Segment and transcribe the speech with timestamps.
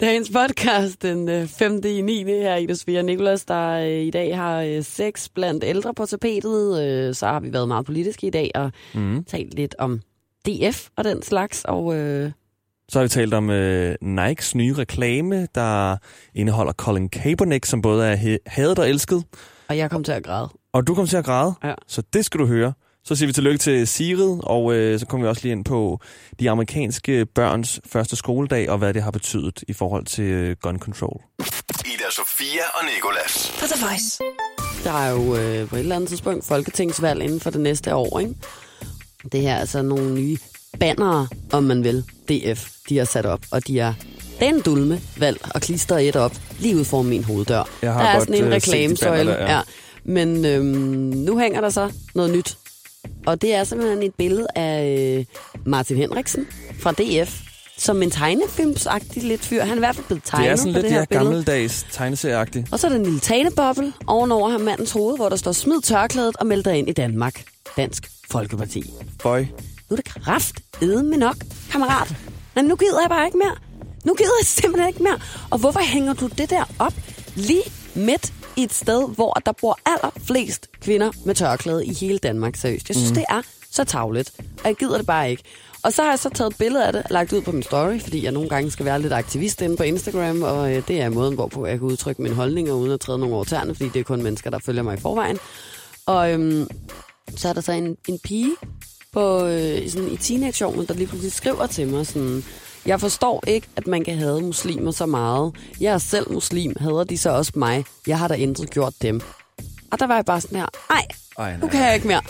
[0.00, 1.80] Dagens podcast den 5.
[1.84, 2.24] i 9.
[2.24, 6.82] her i Sofia Nikolas, der øh, i dag har øh, sex blandt ældre på tapetet.
[6.82, 9.24] Øh, så har vi været meget politiske i dag og mm.
[9.24, 10.00] talt lidt om
[10.46, 11.64] DF og den slags.
[11.64, 12.30] Og, øh...
[12.88, 15.96] Så har vi talt om øh, Nikes nye reklame, der
[16.34, 19.24] indeholder Colin Kaepernick, som både er hadet og elsket.
[19.68, 20.48] Og jeg kom til at græde.
[20.72, 21.54] Og du kom til at græde?
[21.64, 21.74] Ja.
[21.86, 22.72] Så det skal du høre.
[23.08, 26.00] Så siger vi tillykke til Sigrid, og øh, så kommer vi også lige ind på
[26.40, 30.78] de amerikanske børns første skoledag, og hvad det har betydet i forhold til øh, gun
[30.78, 31.20] control.
[31.84, 33.50] Ida Sofia og Nikolas.
[33.50, 34.18] For The Voice.
[34.84, 38.18] Der er jo øh, på et eller andet tidspunkt folketingsvalg inden for det næste år,
[38.18, 38.34] ikke?
[39.32, 40.38] Det her er altså nogle nye
[40.80, 43.94] bannere, om man vil, DF, de har sat op, og de er
[44.40, 47.68] den dulme valg og klister et op lige ud for min hoveddør.
[47.82, 49.32] Jeg har der er godt, sådan en øh, reklamesøjle.
[49.32, 49.56] ja.
[49.56, 49.60] ja.
[50.04, 50.66] Men øhm,
[51.26, 52.58] nu hænger der så noget nyt
[53.26, 55.24] og det er simpelthen et billede af øh,
[55.66, 56.46] Martin Henriksen
[56.80, 57.40] fra DF,
[57.78, 59.62] som en tegnefilmsagtig lidt fyr.
[59.62, 61.86] Han er i hvert fald blevet tegnet Det er sådan lidt det her ja, gammeldags
[61.92, 62.66] tegneserieagtig.
[62.72, 65.82] Og så er der en lille tegneboble ovenover ham mandens hoved, hvor der står smid
[65.82, 67.44] tørklædet og meld dig ind i Danmark.
[67.76, 68.84] Dansk Folkeparti.
[69.22, 69.40] Føj.
[69.90, 71.36] Nu er det kraft med nok,
[71.70, 72.16] kammerat.
[72.54, 73.56] Men nu gider jeg bare ikke mere.
[74.04, 75.18] Nu gider jeg simpelthen ikke mere.
[75.50, 76.94] Og hvorfor hænger du det der op
[77.34, 77.62] lige
[77.94, 82.56] midt i et sted, hvor der bor allerflest kvinder med tørklæde i hele Danmark.
[82.56, 82.88] Seriøst.
[82.88, 83.14] Jeg synes, mm.
[83.14, 85.42] det er så tavligt, og jeg gider det bare ikke.
[85.82, 87.62] Og så har jeg så taget et billede af det og lagt ud på min
[87.62, 91.00] story, fordi jeg nogle gange skal være lidt aktivist inde på Instagram, og øh, det
[91.00, 93.88] er måden, hvorpå jeg kan udtrykke mine holdninger uden at træde nogle over tæerne, fordi
[93.88, 95.38] det er kun mennesker, der følger mig i forvejen.
[96.06, 96.68] Og øhm,
[97.36, 98.52] så er der så en, en pige
[99.12, 102.44] på, øh, sådan, i teenageårene, der lige pludselig skriver til mig sådan,
[102.86, 105.54] jeg forstår ikke, at man kan have muslimer så meget.
[105.80, 106.76] Jeg er selv muslim.
[106.80, 107.84] Hader de så også mig?
[108.06, 109.20] Jeg har da intet gjort dem.
[109.90, 111.06] Og der var jeg bare sådan her, ej,
[111.38, 112.22] Ej nu kan jeg ikke mere.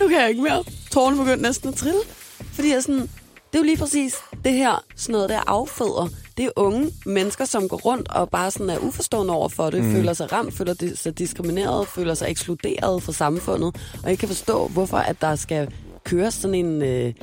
[0.00, 0.64] Nu kan jeg ikke mere.
[0.90, 2.00] Tårne begyndte næsten at trille.
[2.52, 4.14] Fordi jeg sådan, det er jo lige præcis
[4.44, 6.08] det her, sådan noget der afføder.
[6.36, 9.84] Det er unge mennesker, som går rundt og bare sådan er uforstående over for det,
[9.84, 9.92] mm.
[9.92, 14.68] føler sig ramt, føler sig diskrimineret, føler sig ekskluderet fra samfundet, og ikke kan forstå,
[14.68, 15.68] hvorfor at der skal
[16.04, 17.14] køres sådan en øh,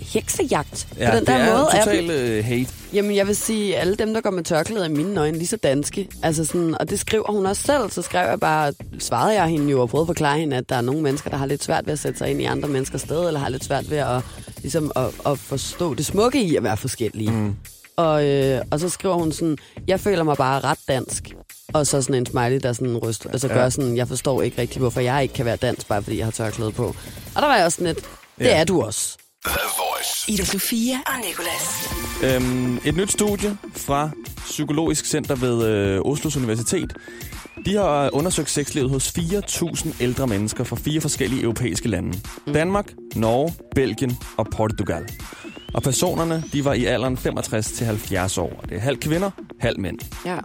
[0.00, 1.64] heksejagt ja, på den der det er måde.
[1.64, 2.68] total er, uh, hate.
[2.92, 5.56] Jamen, jeg vil sige, alle dem, der går med tørklæder i mine øjne, lige så
[5.56, 6.08] danske.
[6.22, 9.70] Altså sådan, og det skriver hun også selv, så skrev jeg bare, svarede jeg hende
[9.70, 11.86] jo og prøvede at forklare hende, at der er nogle mennesker, der har lidt svært
[11.86, 14.22] ved at sætte sig ind i andre menneskers sted, eller har lidt svært ved at,
[14.62, 17.30] ligesom, at, at forstå det smukke i at være forskellige.
[17.30, 17.56] Mm.
[17.96, 21.34] Og, øh, og så skriver hun sådan, jeg føler mig bare ret dansk.
[21.72, 23.54] Og så sådan en smiley, der sådan ryster, altså ja.
[23.54, 26.26] gør sådan, jeg forstår ikke rigtig, hvorfor jeg ikke kan være dansk, bare fordi jeg
[26.26, 26.86] har tørklæde på.
[27.34, 28.04] Og der var jeg også sådan lidt,
[28.38, 28.60] det ja.
[28.60, 29.16] er du også.
[29.46, 30.32] The Voice.
[30.32, 31.88] Ida Sofia og Nicolas.
[32.24, 36.92] Øhm, et nyt studie fra Psykologisk Center ved øh, Oslos Universitet.
[37.66, 42.18] De har undersøgt sexlivet hos 4.000 ældre mennesker fra fire forskellige europæiske lande.
[42.46, 42.52] Mm.
[42.52, 45.08] Danmark, Norge, Belgien og Portugal.
[45.74, 48.64] Og personerne, de var i alderen 65 til 70 år.
[48.68, 49.30] Det er halv kvinder,
[49.60, 49.98] halv mænd.
[50.26, 50.38] Ja.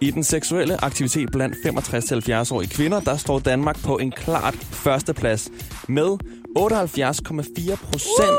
[0.00, 5.50] I den seksuelle aktivitet blandt 65-70-årige kvinder, der står Danmark på en klart førsteplads
[5.88, 6.18] med
[6.58, 8.38] 78,4 procent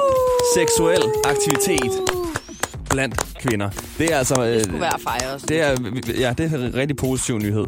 [0.55, 1.91] seksuel aktivitet
[2.89, 3.69] blandt kvinder.
[3.97, 4.45] Det er altså...
[4.45, 5.49] Det skulle være fejret.
[5.49, 5.75] Det er,
[6.19, 7.65] ja, det er en rigtig positiv nyhed.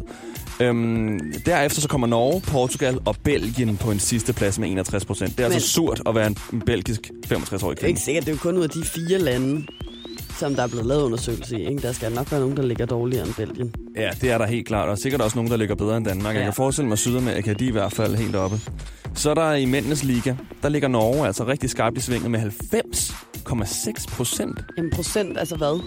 [0.60, 5.30] Øhm, derefter så kommer Norge, Portugal og Belgien på en sidste plads med 61 procent.
[5.30, 7.74] Det er altså Men, altså surt at være en belgisk 65-årig kvinde.
[7.74, 9.66] Det er ikke sikkert, det er jo kun ud af de fire lande,
[10.42, 11.66] som der er blevet lavet undersøgelse i.
[11.68, 11.82] Ikke?
[11.82, 13.74] Der skal nok være nogen, der ligger dårligere end Belgien.
[13.96, 14.88] Ja, det er der helt klart.
[14.88, 16.34] Og sikkert også nogen, der ligger bedre end Danmark.
[16.34, 16.38] Ja.
[16.38, 18.60] Jeg kan forestille mig, at Sydamerika de er i hvert fald helt oppe.
[19.14, 22.40] Så er der i mændenes liga, der ligger Norge altså rigtig skarpt i svinget med
[22.40, 24.64] 90,6 procent.
[24.78, 25.80] En procent, altså hvad?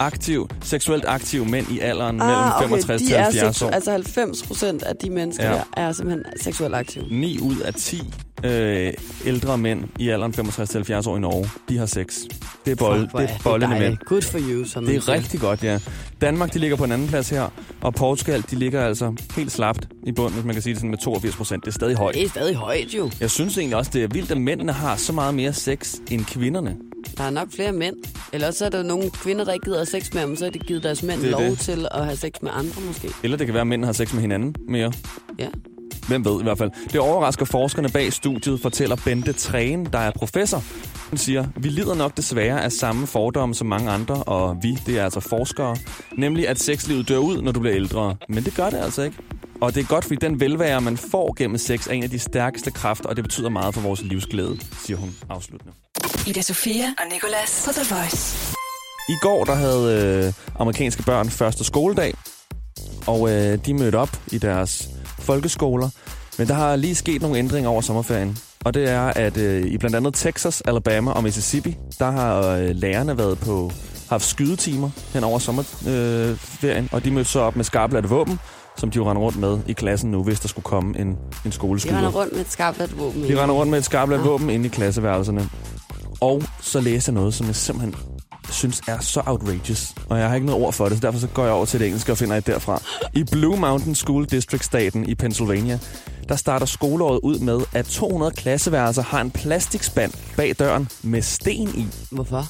[0.00, 3.70] Aktiv, seksuelt aktive mænd i alderen ah, mellem 65 til 70 år.
[3.70, 5.52] Altså 90 procent af de mennesker ja.
[5.52, 7.04] der er simpelthen seksuelt aktive.
[7.10, 8.12] 9 ud af 10
[8.44, 8.92] øh,
[9.26, 12.16] ældre mænd i alderen 65-70 år i Norge, de har sex.
[12.64, 13.96] Det er, bold, det er bollende mænd.
[13.96, 15.78] Good for you, som Det er rigtig godt, ja.
[16.20, 17.48] Danmark, de ligger på en anden plads her,
[17.80, 20.90] og Portugal, de ligger altså helt slapt i bunden, hvis man kan sige det sådan
[20.90, 21.64] med 82 procent.
[21.64, 22.14] Det er stadig højt.
[22.14, 23.10] Det er stadig højt, jo.
[23.20, 26.24] Jeg synes egentlig også, det er vildt, at mændene har så meget mere sex end
[26.24, 26.76] kvinderne.
[27.16, 27.96] Der er nok flere mænd.
[28.32, 30.50] Eller så er der nogle kvinder, der ikke gider have sex med dem, så har
[30.50, 31.58] de givet deres mænd lov det.
[31.58, 33.08] til at have sex med andre måske.
[33.22, 34.92] Eller det kan være, at mænd har sex med hinanden mere.
[35.38, 35.48] Ja.
[36.08, 36.70] Hvem ved i hvert fald.
[36.92, 40.62] Det overrasker forskerne bag studiet, fortæller Bente Træen, der er professor.
[41.10, 44.98] Hun siger, vi lider nok desværre af samme fordomme som mange andre, og vi, det
[44.98, 45.76] er altså forskere.
[46.16, 48.16] Nemlig, at sexlivet dør ud, når du bliver ældre.
[48.28, 49.16] Men det gør det altså ikke.
[49.60, 52.18] Og det er godt, fordi den velvære, man får gennem sex, er en af de
[52.18, 55.72] stærkeste kræfter, og det betyder meget for vores livsglæde, siger hun afsluttende.
[56.26, 58.36] Ida Sofia og Nicolas på The Voice.
[59.08, 62.14] I går der havde øh, amerikanske børn første skoledag,
[63.06, 64.88] og øh, de mødte op i deres
[65.18, 65.88] folkeskoler.
[66.38, 68.38] Men der har lige sket nogle ændringer over sommerferien.
[68.64, 72.70] Og det er, at øh, i blandt andet Texas, Alabama og Mississippi, der har øh,
[72.74, 73.72] lærerne været på
[74.10, 78.38] haft skydetimer hen over sommerferien, øh, og de mødte så op med skarpladte våben,
[78.76, 81.16] som de jo render rundt med i klassen nu, hvis der skulle komme en, en
[81.44, 81.96] De skoleskyder.
[81.96, 83.22] render rundt med et skarpt våben.
[83.28, 84.30] De render rundt med et skarpladte Ja.
[84.30, 85.48] våben inde i klasseværelserne.
[86.20, 87.94] Og så læste jeg noget, som jeg simpelthen
[88.50, 89.94] synes er så outrageous.
[90.08, 91.80] Og jeg har ikke noget ord for det, så derfor så går jeg over til
[91.80, 92.82] det engelske og finder et derfra.
[93.14, 95.78] I Blue Mountain School District-staten i Pennsylvania,
[96.28, 101.68] der starter skoleåret ud med, at 200 klasseværelser har en plastikspand bag døren med sten
[101.68, 102.46] i, Hvorfor?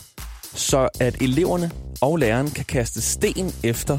[0.54, 1.70] så at eleverne
[2.00, 3.98] og læreren kan kaste sten efter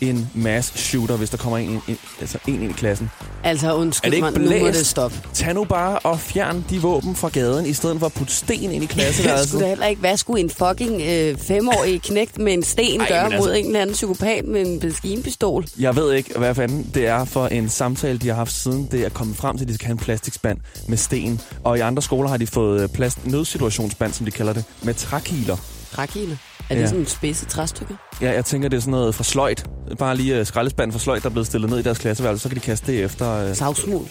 [0.00, 3.10] en mass shooter, hvis der kommer en, en, altså en ind i klassen.
[3.44, 5.16] Altså, undskyld mig, nu må det stoppe.
[5.32, 8.70] Tag nu bare og fjern de våben fra gaden, i stedet for at putte sten
[8.72, 9.48] ind i klasseværelset.
[9.48, 10.00] skulle da heller ikke.
[10.00, 13.66] Hvad skulle en fucking øh, femårig knægt med en sten Ej, gøre altså- mod en
[13.66, 15.64] eller anden psykopat med en maskinpistol?
[15.78, 19.00] Jeg ved ikke, hvad fanden det er for en samtale, de har haft siden det
[19.04, 20.58] er kommet frem til, at de skal have en plastikspand
[20.88, 21.40] med sten.
[21.64, 24.94] Og i andre skoler har de fået øh, plast nødsituationsspand, som de kalder det, med
[24.94, 25.56] trækiler.
[25.92, 26.38] Trækile.
[26.70, 26.86] Er det Ja.
[26.86, 27.94] sådan en spidse træstykke?
[28.20, 29.64] Ja, jeg tænker, det er sådan noget fra sløjt.
[29.98, 32.48] Bare lige uh, skraldespanden fra sløjt, der er blevet stillet ned i deres klasseværelse, så
[32.48, 33.50] kan de kaste det efter...
[33.50, 34.02] Uh, Savsmul.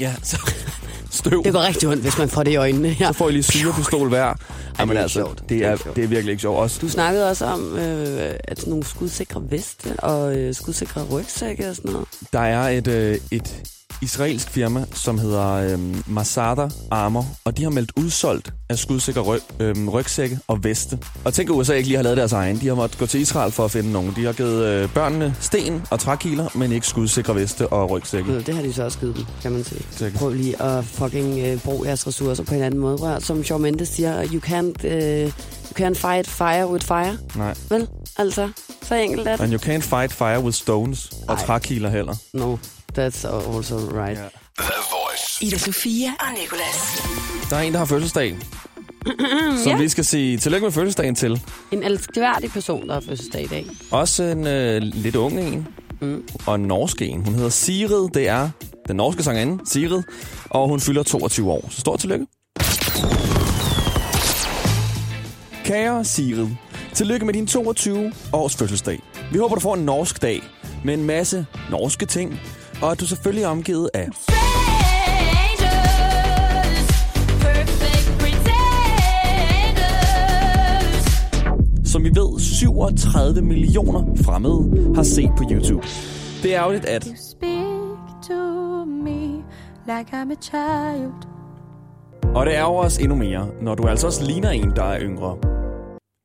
[0.00, 0.38] ja, så,
[1.10, 1.42] støv.
[1.44, 3.06] Det går rigtig ondt, hvis man får det i øjnene her.
[3.12, 4.34] Så får I lige syrepistol hver.
[4.78, 5.38] Jamen ikke altså, sjovt.
[5.40, 5.96] det Det er er, ikke sjovt.
[5.96, 6.58] det er virkelig ikke sjovt.
[6.58, 11.68] Også, Du snakkede også om, øh, at sådan nogle skudsikre veste og øh, skudsikre rygsække
[11.70, 12.08] og sådan noget.
[12.32, 13.54] Der er et, øh, et
[14.02, 15.78] israelsk firma, som hedder øh,
[16.14, 20.98] Masada Armor, og de har meldt udsolgt af skudsikre ryg, øh, rygsække og veste.
[21.24, 22.60] Og tænk, at USA ikke lige har lavet deres egen.
[22.60, 24.12] De har måttet gå til Israel for at finde nogen.
[24.16, 28.40] De har givet øh, børnene sten og trækiler, men ikke skudsikre veste og rygsække.
[28.40, 29.82] Det har de så også givet dem, kan man sige.
[29.90, 30.18] Sikkert.
[30.20, 33.16] Prøv lige at fucking øh, bruge jeres ressourcer på en anden måde.
[33.20, 37.18] Som Shawn Mendes siger, you can't, øh, you can't fight fire with fire.
[37.36, 37.54] Nej.
[37.68, 37.88] Vel?
[38.16, 38.48] Altså,
[38.84, 39.42] så enkelt er det.
[39.44, 41.46] And you can't fight fire with stones og Ej.
[41.46, 42.14] trækiler heller.
[42.32, 42.56] No,
[42.98, 44.18] that's also right.
[44.58, 45.44] Voice.
[45.44, 47.02] Ida Sofia og Nicolas.
[47.50, 48.36] Der er en, der har fødselsdag,
[49.62, 49.76] som Ja.
[49.78, 51.40] vi skal sige tillykke med fødselsdagen til.
[51.72, 53.66] En elskværdig person, der har fødselsdag i dag.
[53.90, 55.68] Også en øh, lidt ung en.
[56.00, 56.28] Mm.
[56.46, 57.24] Og en norsk en.
[57.24, 58.08] Hun hedder Sigrid.
[58.14, 58.50] Det er
[58.88, 60.02] den norske sangerinde, Sigrid.
[60.50, 61.68] Og hun fylder 22 år.
[61.70, 62.26] Så stort tillykke.
[65.64, 66.46] Kære Sigrid,
[66.94, 69.02] tillykke med din 22 års fødselsdag.
[69.32, 70.40] Vi håber, du får en norsk dag
[70.84, 72.40] med en masse norske ting.
[72.82, 74.08] Og at du selvfølgelig er omgivet af
[81.84, 85.86] som vi ved 37 millioner fremmede har set på YouTube.
[86.42, 87.04] Det er ærgerligt, at
[89.86, 91.12] like I'm a child.
[92.34, 95.53] Og det ærger os endnu mere, når du altså også ligner en, der er yngre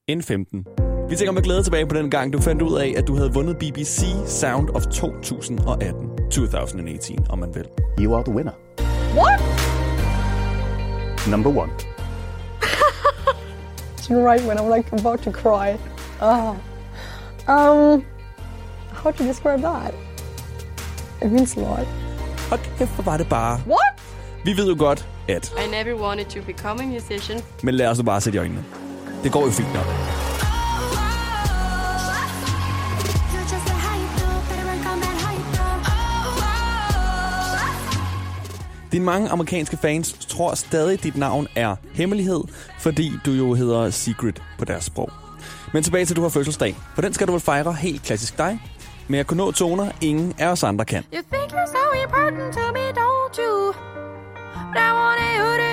[0.10, 0.66] end 15.
[1.10, 3.34] Vi tænker med glæde tilbage på den gang, du fandt ud af, at du havde
[3.34, 6.10] vundet BBC Sound of 2018.
[6.32, 7.66] 2018, om man vil.
[8.00, 8.52] You are the winner.
[9.16, 9.40] What?
[11.30, 11.72] Number one.
[14.30, 15.78] right when I'm like about to cry.
[16.22, 16.56] Oh.
[17.48, 18.06] Um,
[18.92, 19.94] how to describe that?
[21.22, 21.88] It means a lot.
[22.52, 23.62] Og kæft, hvor var det bare.
[23.68, 24.02] What?
[24.46, 25.54] Vi ved jo godt, at...
[25.66, 27.42] I never wanted to become a musician.
[27.64, 28.64] Men lad os nu bare sætte i øjnene.
[29.24, 29.86] Det går jo fint nok.
[38.92, 42.42] Dine mange amerikanske fans tror stadig, dit navn er hemmelighed,
[42.80, 45.10] fordi du jo hedder Secret på deres sprog.
[45.74, 46.76] Men tilbage til, at du har fødselsdag.
[46.96, 48.60] For den skal du vel fejre helt klassisk dig.
[49.08, 51.04] Med at kunne nå toner, ingen af os andre kan.
[51.14, 53.74] You think you're so important to me, don't you?
[54.74, 55.69] But I wanna you to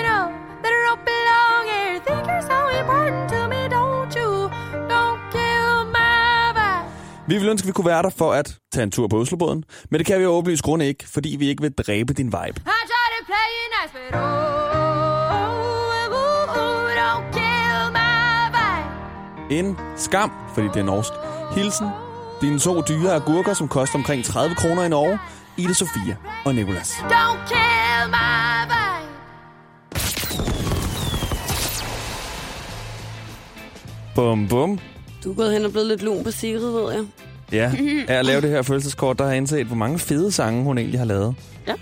[7.39, 9.63] ville Vi ønske, at vi kunne være der for at tage en tur på Oslobåden.
[9.91, 12.37] Men det kan vi jo åbenlyst grund ikke, fordi vi ikke vil dræbe din vibe.
[12.37, 12.61] Vibe.
[19.51, 21.11] En skam, fordi det er norsk.
[21.55, 21.87] Hilsen,
[22.41, 25.19] dine to dyre agurker, som koster omkring 30 kroner i Norge.
[25.57, 26.15] Ida Sofia
[26.45, 26.91] og Nicolas.
[26.91, 28.87] Don't kill my vibe.
[34.15, 34.79] Bum, bum.
[35.23, 37.05] Du er gået hen og blevet lidt lun på Sigrid, ved jeg.
[37.51, 37.71] Ja,
[38.07, 40.77] af at lave det her følelseskort, der har jeg indset, hvor mange fede sange hun
[40.77, 41.35] egentlig har lavet.
[41.67, 41.73] Ja.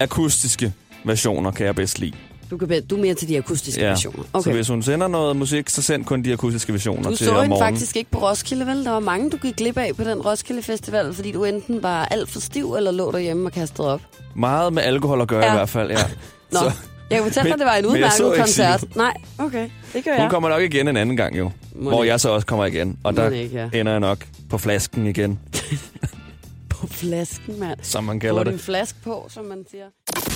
[0.00, 0.72] Akustiske
[1.04, 2.12] versioner kan jeg bedst lide.
[2.50, 3.88] Du, kan, be- du er mere til de akustiske Ja.
[3.88, 4.22] versioner.
[4.22, 4.52] Så Okay.
[4.52, 7.36] hvis hun sender noget musik, så send kun de akustiske versioner Du til så om
[7.36, 7.72] hende morgenen.
[7.74, 8.84] faktisk ikke på Roskilde, vel?
[8.84, 12.04] Der var mange, du gik glip af på den Roskilde Festival, fordi du enten var
[12.04, 14.00] alt for stiv, eller lå derhjemme og kastede op.
[14.36, 15.52] Meget med alkohol at gøre Ja.
[15.52, 15.96] i hvert fald, ja.
[16.52, 16.72] Nå, Så,
[17.10, 18.80] jeg kan fortælle dig, Men- at det var en udmærket ikke koncert.
[18.80, 18.96] Sigrid.
[18.96, 19.68] Nej, okay.
[19.92, 20.30] Det gør hun jeg.
[20.30, 21.50] kommer nok igen en anden gang jo.
[21.74, 22.98] Må hvor det jeg så også kommer igen.
[23.04, 23.78] Og der ikke, ja.
[23.80, 25.38] ender jeg nok på flasken igen,
[26.70, 27.78] På flasken, mand.
[27.82, 28.52] som man kalder Få det.
[28.52, 29.84] en flask på, som man siger.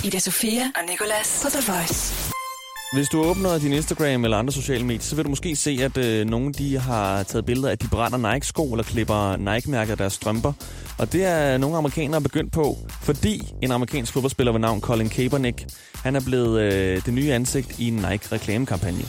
[0.03, 2.26] Ida Sofia og Nicolas på The Voice.
[2.93, 5.97] Hvis du åbner din Instagram eller andre sociale medier, så vil du måske se, at
[5.97, 9.97] øh, nogle de har taget billeder af, at de brænder Nike-sko eller klipper Nike-mærker af
[9.97, 10.53] deres strømper.
[10.97, 15.65] Og det er nogle amerikanere begyndt på, fordi en amerikansk fodboldspiller ved navn Colin Kaepernick,
[16.03, 19.05] han er blevet øh, det nye ansigt i en Nike-reklamekampagne.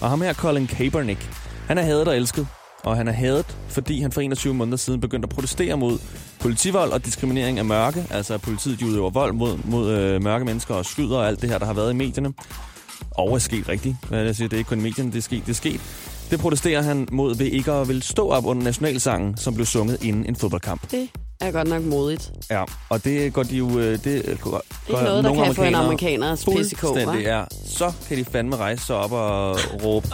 [0.00, 1.30] Og ham her, Colin Kaepernick,
[1.66, 2.46] han er hadet og elsket.
[2.84, 5.98] Og han er hadet, fordi han for 21 måneder siden begyndte at protestere mod
[6.40, 8.04] politivold og diskriminering af mørke.
[8.10, 11.42] Altså at politiet de udøver vold mod, mod øh, mørke mennesker og skyder og alt
[11.42, 12.32] det her, der har været i medierne.
[13.18, 13.96] Og er sket rigtigt.
[14.08, 15.42] Hvad jeg siger, det er ikke kun i medierne, det er sket.
[15.46, 15.80] Det er sket.
[16.30, 20.02] Det protesterer han mod ved ikke at vil stå op under nationalsangen, som blev sunget
[20.04, 20.90] inden en fodboldkamp.
[20.90, 21.08] Det
[21.40, 22.32] er godt nok modigt.
[22.50, 23.78] Ja, og det går de jo...
[23.78, 25.74] øh, Det går, Ikke noget, der kan få en
[26.36, 27.38] Fuldstændig, hva'?
[27.38, 27.44] ja.
[27.66, 30.08] Så kan de fandme rejse sig op og råbe,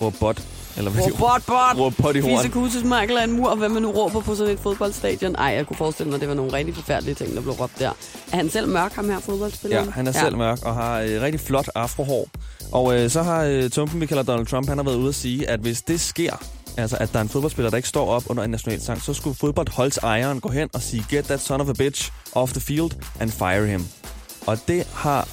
[0.00, 0.42] råbe bot.
[0.78, 1.78] Eller hvad Robot, bot!
[1.78, 2.36] råbe pot i horn.
[2.36, 5.36] Fisekusis Michael er en mur, hvad man nu råber på sådan et fodboldstadion.
[5.36, 7.78] Ej, jeg kunne forestille mig, at det var nogle rigtig forfærdelige ting, der blev råbt
[7.78, 7.90] der.
[8.32, 9.84] Er han selv mørk, ham her fodboldspilleren?
[9.84, 10.20] Ja, han er ja.
[10.20, 12.28] selv mørk og har øh, rigtig flot afrohår.
[12.72, 15.14] Og øh, så har øh, Tumpen, vi kalder Donald Trump, han har været ude at
[15.14, 16.44] sige, at hvis det sker,
[16.76, 19.36] altså at der er en fodboldspiller, der ikke står op under en nationalsang, så skulle
[19.36, 23.30] fodboldholdsejeren gå hen og sige, get that son of a bitch off the field and
[23.30, 23.86] fire him.
[24.46, 25.28] Og det har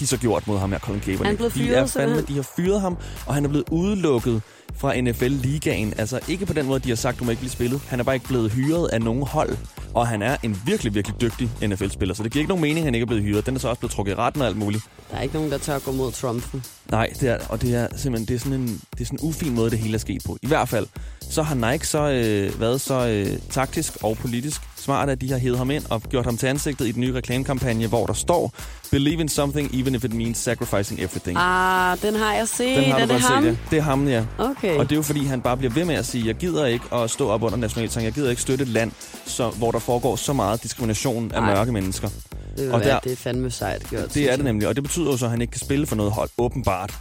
[0.00, 1.24] de så gjort mod ham her, Colin Kaepernick.
[1.24, 2.96] Han er blevet de, fyret, er fandme, de har fyret ham,
[3.26, 4.42] og han er blevet udelukket
[4.76, 5.94] fra NFL-ligaen.
[5.98, 7.80] Altså ikke på den måde, de har sagt, du må ikke blive spillet.
[7.88, 9.56] Han er bare ikke blevet hyret af nogen hold.
[9.94, 12.14] Og han er en virkelig, virkelig dygtig NFL-spiller.
[12.14, 13.46] Så det giver ikke nogen mening, at han ikke er blevet hyret.
[13.46, 14.84] Den er så også blevet trukket i retten og alt muligt.
[15.10, 16.64] Der er ikke nogen, der tør gå mod Trumpen.
[16.90, 19.28] Nej, det er, og det er simpelthen det er sådan en, det er sådan en
[19.28, 20.38] ufin måde, det hele er sket på.
[20.42, 20.86] I hvert fald,
[21.30, 25.38] så har Nike så øh, været så øh, taktisk og politisk smart, at de har
[25.38, 28.52] hævet ham ind og gjort ham til ansigtet i den nye reklamekampagne, hvor der står
[28.90, 31.38] Believe in something, even if it means sacrificing everything.
[31.38, 32.76] Ah, den har jeg set.
[32.76, 33.42] Den har er du det ham?
[33.42, 33.56] set, ja.
[33.70, 34.24] Det er ham, ja.
[34.38, 34.61] Okay.
[34.62, 36.94] Og det er jo fordi, han bare bliver ved med at sige, jeg gider ikke
[36.94, 38.04] at stå op under nationalsang.
[38.04, 38.92] Jeg gider ikke støtte et land,
[39.26, 41.54] så, hvor der foregår så meget diskrimination af Nej.
[41.54, 42.08] mørke mennesker.
[42.56, 44.14] det, og og der, der- det er fandme sejt gjort.
[44.14, 45.96] Det er det nemlig, og det betyder jo så, at han ikke kan spille for
[45.96, 46.94] noget hold, åbenbart.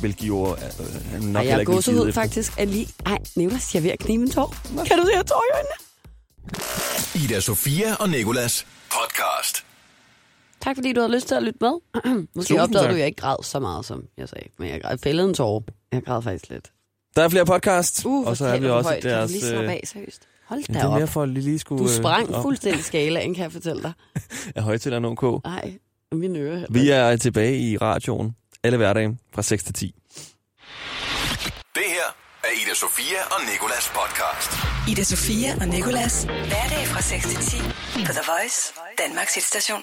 [0.00, 0.60] Hvilket jo øh,
[1.10, 2.52] han nok Ej, jeg er ikke vil gåsehud faktisk.
[2.58, 2.88] Er lige...
[3.06, 4.54] Ej, Nicolas, jeg er ved at knibe min tår.
[4.86, 7.24] Kan du se, jeg har tår i øjnene?
[7.24, 9.64] Ida Sofia og Nikolas podcast.
[10.60, 11.70] Tak fordi du havde lyst til at lytte med.
[12.34, 12.90] Måske Tusind opdagede tak.
[12.90, 14.48] du, at jeg ikke græd så meget, som jeg sagde.
[14.58, 15.60] Men jeg græd fældede en tårer.
[15.92, 16.70] Jeg græd faktisk lidt.
[17.16, 19.04] Der er flere podcasts, Uh, og så er vi også højt.
[19.04, 19.30] i deres...
[19.32, 20.28] Du lige øh, af, seriøst?
[20.46, 20.98] Hold ja, da det er op.
[20.98, 21.84] mere for at lige skulle...
[21.84, 23.92] Du sprang øh, op fuldstændig skalaen, kan jeg fortælle dig.
[24.56, 25.44] af højtaleren OK.
[25.44, 25.78] Nej,
[26.36, 29.94] ører heller Vi er tilbage i radioen alle hverdage fra 6 til 10.
[31.74, 32.08] Det her
[32.44, 34.50] er Ida Sofia og Nikolas podcast.
[34.90, 36.24] Ida Sofia og Nicolas.
[36.24, 37.56] Hverdag fra 6 til 10
[38.06, 39.80] på The Voice, Danmarks hitstation.